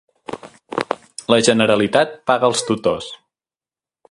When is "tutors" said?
2.71-3.15